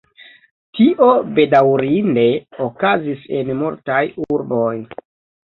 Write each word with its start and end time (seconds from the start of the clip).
Tio 0.77 1.09
bedaŭrinde 1.39 2.23
okazis 2.69 3.29
en 3.41 3.53
multaj 3.61 4.01
urboj. 4.27 4.75